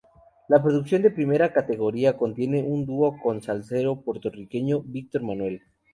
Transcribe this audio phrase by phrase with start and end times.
[0.49, 5.61] La producción de primera categoría contiene un dúo con el salsero puertorriqueño Víctor Manuelle.